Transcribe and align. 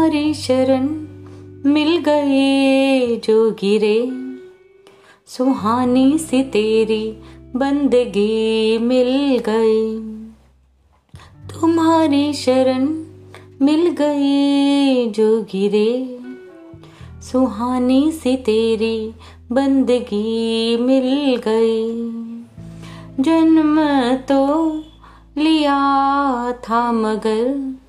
तुम्हारी 0.00 0.34
शरण 0.34 0.88
मिल 1.70 1.96
गए 1.96 3.16
जो 3.16 3.50
गिरे। 3.50 4.10
सुहानी 5.26 6.18
सी 6.18 6.42
तेरी 6.42 7.16
बंदगी 7.56 8.78
मिल 8.78 9.38
गई। 9.48 9.98
तुम्हारी 11.52 12.32
शरण 12.32 13.04
मिल 13.62 13.90
गई 13.90 15.10
जो 15.10 15.42
गिरे। 15.42 16.20
सुहानी 17.22 18.12
सी 18.12 18.36
तेरी 18.36 19.12
बंदगी 19.52 20.76
मिल 20.76 21.36
गई। 21.36 22.06
जन्म 23.22 23.80
तो 24.16 24.74
लिया 25.38 26.52
था 26.52 26.92
मगर 26.92 27.79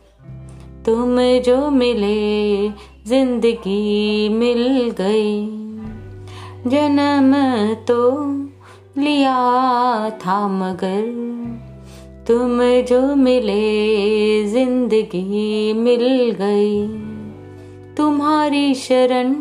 तुम 0.85 1.17
जो 1.45 1.69
मिले, 1.69 2.69
ज़िंदगी 3.07 4.29
मिल 4.29 4.89
गई। 4.89 5.45
जन्म 6.67 7.33
तो 7.87 8.25
लिया 9.01 10.09
था 10.09 10.47
मगर, 10.47 11.01
तुम 12.27 12.59
जो 12.61 13.15
मिले, 13.15 14.47
ज़िंदगी 14.47 15.73
मिल 15.73 16.07
गई। 16.41 16.87
तुम्हारी 17.97 18.73
शरण 18.73 19.35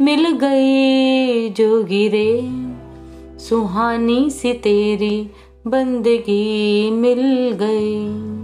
मिल 0.00 0.30
गई 0.32 1.48
जो 1.48 1.82
गिरे, 1.82 2.40
सुहानी 3.38 4.30
सी 4.30 4.52
तेरी 4.52 5.30
बंदगी 5.66 6.90
मिल 6.90 7.22
गई। 7.60 8.39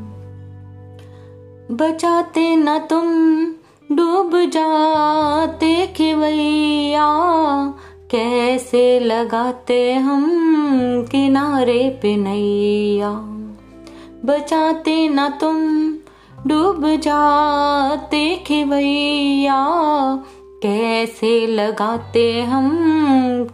बचाते 1.70 2.56
न 2.56 2.78
तुम, 2.78 3.06
डूब 3.97 4.31
जाते 4.34 5.86
खिवैया। 5.86 7.06
कैसे 8.11 9.00
लगाते 9.00 9.94
हम 9.94 10.27
किनारे 11.11 11.98
पे 12.03 12.17
नैया। 12.17 13.11
बचाते 14.25 15.09
न 15.09 15.28
तुम, 15.28 15.92
डूब 16.47 16.97
जाते 16.97 18.37
खिवैया। 18.47 19.67
कैसे 20.62 21.47
लगाते 21.47 22.42
हम 22.42 22.78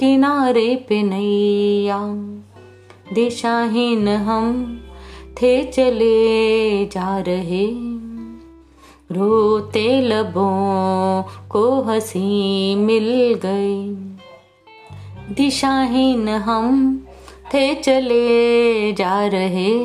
किनारे 0.01 0.87
पे 0.89 1.03
नैया। 1.03 1.99
दिशाहीन 3.13 4.09
हम 4.09 4.81
थे 5.43 5.65
चले 5.65 6.87
जा 6.87 7.19
रहे 7.19 7.92
रोते 9.13 10.01
लबों 10.01 11.23
को 11.49 11.83
हँसी 11.83 12.75
मिल 12.75 13.35
गई। 13.47 13.95
दिशाहीन 15.35 16.29
हम 16.29 17.07
थे 17.55 17.75
चले 17.75 18.93
जा 18.93 19.27
रहे। 19.27 19.79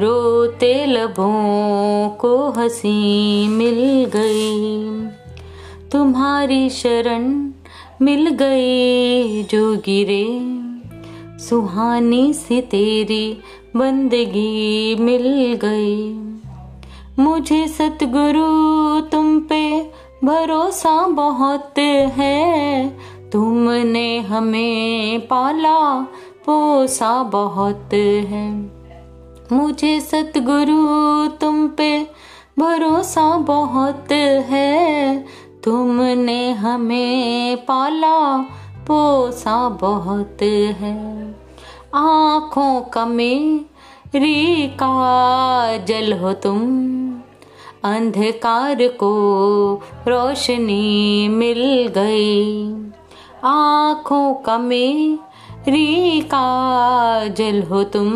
रोते 0.00 0.86
लबों 0.86 2.08
को 2.08 2.50
हँसी 2.50 3.48
मिल 3.48 4.04
गई। 4.16 5.06
तुम्हारी 5.88 6.70
शरण 6.70 7.50
मिल 8.02 8.28
गई 8.28 9.42
जो 9.42 9.76
गिरे। 9.76 10.40
सुहानी 11.44 12.32
सी 12.32 12.60
तेरी 12.60 13.38
बंदगी 13.76 14.94
मिल 14.94 15.58
गई। 15.64 16.25
मुझे 17.18 17.68
सतगुरु 17.68 19.00
तुम 19.00 19.40
पे 19.40 19.90
भरोसा 20.24 21.06
बहुत 21.06 21.78
है। 21.78 22.88
तुमने 23.32 24.20
हमें 24.20 25.20
पाला, 25.20 26.00
पोसा 26.46 27.22
बहुत 27.22 27.90
है। 27.94 28.72
मुझे 29.52 30.00
सतगुरु 30.00 31.26
तुम 31.28 31.68
पे 31.68 32.06
भरोसा 32.58 33.38
बहुत 33.38 34.12
है। 34.50 35.24
तुमने 35.64 36.52
हमें 36.52 37.56
पाला, 37.56 38.38
पोसा 38.86 39.68
बहुत 39.68 40.38
है। 40.42 41.26
आँखों 41.94 42.80
का 42.80 43.06
मेरी 43.06 44.66
का 44.68 45.76
जल 45.76 46.12
हो 46.12 46.32
तुम। 46.32 46.95
अंधकार 47.84 48.88
को 48.88 49.12
रोशनी 50.08 51.28
मिल 51.28 51.92
गई। 51.98 52.72
आँखों 53.44 54.34
का 54.34 54.58
मेरी 54.58 56.20
काजल 56.20 57.62
हो 57.62 57.84
तुम। 57.84 58.10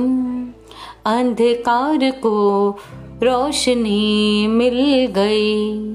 अंधकार 1.07 2.11
को 2.11 2.71
रोशनी 3.23 4.47
मिल 4.47 5.07
गई। 5.07 5.87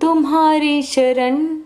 तुम्हारी 0.00 0.82
शरण 0.82 1.56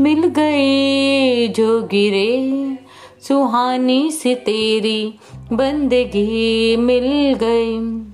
मिल 0.00 0.26
गई 0.26 1.48
जो 1.48 1.82
गिरे। 1.82 2.78
सुहानी 3.22 4.10
सी 4.10 4.34
तेरी 4.34 5.14
बंदगी 5.52 6.76
मिल 6.76 7.34
गई। 7.34 8.13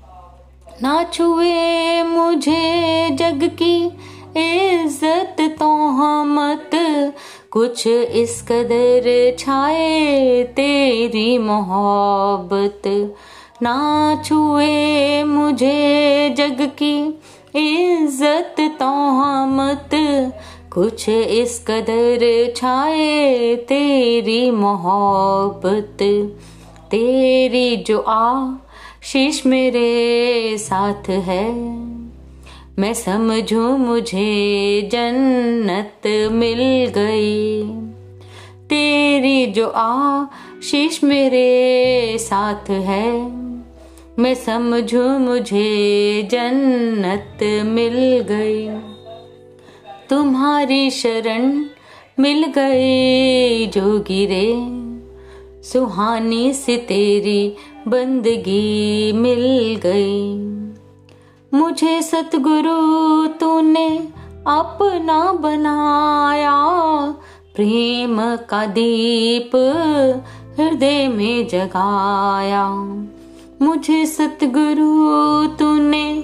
ना 0.83 1.03
छुए 1.05 2.03
मुझे 2.03 3.09
जग 3.11 3.43
की 3.63 3.77
इज़्ज़त 4.37 5.37
तो 5.59 5.69
मत। 6.25 6.71
कुछ 7.51 7.87
इस 7.87 8.41
कदर 8.43 9.09
छाए 9.39 10.43
तेरी 10.57 11.39
मोहब्बत। 11.39 12.83
ना 13.63 13.75
छुए 14.25 15.25
मुझे 15.25 16.35
जग 16.39 16.63
की 16.83 16.97
इज़्ज़त 17.57 18.61
तो 18.81 18.91
मत। 19.47 19.91
कुछ 20.73 21.09
इस 21.09 21.59
कदर 21.69 22.53
छाए 22.57 23.55
तेरी 23.69 24.51
मोहब्बत। 24.51 26.03
तेरी 26.91 27.77
जो 27.77 27.99
आशीष 29.01 29.47
मेरे 29.47 30.59
साथ 30.59 31.11
है। 31.11 31.53
मैं 32.79 32.95
समझू 32.95 33.77
मुझे 33.77 34.83
जन्नत 34.93 36.07
मिल 36.33 36.87
गई। 36.87 37.63
तेरी 38.65 39.47
जो 39.47 39.69
आशीष 39.69 41.05
मेरे 41.05 42.17
साथ 42.19 42.71
है। 42.71 43.13
मैं 44.19 44.35
समझू 44.35 45.03
मुझे 45.03 46.23
जन्नत 46.33 47.39
मिल 47.67 48.21
गई। 48.31 48.69
तुम्हारी 50.11 50.91
शरण 50.91 51.65
मिल 52.19 52.45
गई 52.45 53.67
जो 53.67 53.99
गिरे। 53.99 54.81
सुहानी 55.63 56.53
सी 56.53 56.77
तेरी 56.77 57.57
बंदगी 57.89 59.13
मिल 59.13 59.81
गई। 59.87 60.51
मुझे 61.59 62.03
सतगुरु 62.03 63.27
तूने 63.27 63.99
अपना 64.47 65.33
बनाया। 65.33 66.67
प्रेम 67.57 68.37
का 68.37 68.67
दीप 68.67 69.51
हृदय 70.61 71.09
में 71.09 71.49
जगाया। 71.49 72.69
मुझे 73.63 74.07
सतगुरु 74.07 75.47
तूने 75.47 76.21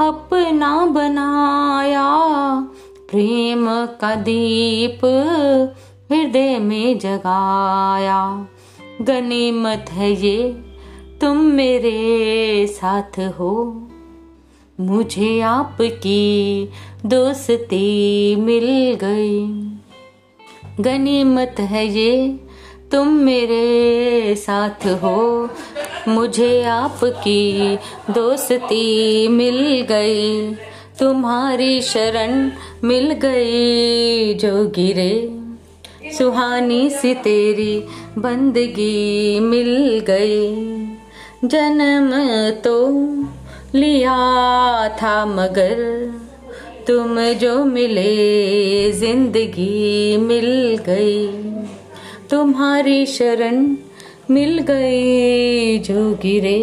अपना 0.00 0.86
बनाया। 0.86 2.18
प्रेम 3.10 3.66
का 3.70 4.14
दीप 4.14 5.00
हृदय 6.12 6.58
में 6.58 6.98
जगाया। 6.98 8.46
गनीमत 9.02 9.86
है 9.90 10.26
ये 10.26 10.73
तुम 11.20 11.36
मेरे 11.36 12.66
साथ 12.66 13.18
हो। 13.18 13.88
मुझे 14.80 15.40
आपकी 15.40 16.68
दोस्ती 17.06 18.36
मिल 18.36 18.98
गई। 19.04 19.46
गनीमत 20.80 21.56
है 21.60 21.86
ये, 21.86 22.40
तुम 22.92 23.08
मेरे 23.08 24.34
साथ 24.34 24.86
हो। 24.86 25.50
मुझे 26.08 26.62
आपकी 26.62 27.76
दोस्ती 28.12 29.28
मिल 29.28 29.80
गई। 29.82 30.54
तुम्हारी 31.00 31.80
शरण 31.80 32.50
मिल 32.84 33.12
गई 33.12 34.34
जो 34.34 34.68
गिरे। 34.68 35.40
सुहानी 36.18 36.90
सी 36.90 37.14
तेरी 37.14 37.84
बंदगी 38.18 39.40
मिल 39.40 40.00
गई। 40.10 40.93
जन्म 41.44 42.10
तो 42.64 42.76
लिया 43.74 44.16
था 45.02 45.24
मगर 45.26 45.80
तुम 46.86 47.18
जो 47.32 47.64
मिले 47.64 48.92
ज़िंदगी 48.92 50.16
मिल 50.16 50.46
गई। 50.86 51.26
तुम्हारी 52.30 53.06
शरण 53.06 53.76
मिल 54.30 54.58
गई 54.58 55.78
जो 55.78 56.10
गिरे। 56.14 56.60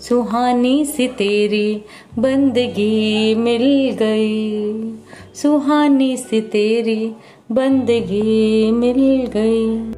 सुहानी 0.00 0.84
सी 0.84 1.08
तेरी 1.08 1.82
बंदगी 2.18 3.34
मिल 3.34 3.64
गई। 3.98 4.92
सुहानी 5.34 6.16
सी 6.16 6.40
तेरी 6.40 7.12
बंदगी 7.52 8.70
मिल 8.70 9.26
गई। 9.36 9.97